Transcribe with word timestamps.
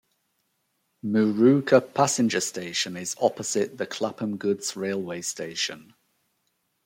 Moorooka 1.05 1.93
passenger 1.93 2.39
station 2.41 2.97
is 2.97 3.15
opposite 3.21 3.77
the 3.77 3.85
Clapham 3.85 4.35
goods 4.35 4.75
railway 4.75 5.21
station. 5.21 5.93